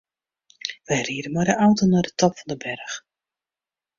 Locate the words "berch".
2.63-2.95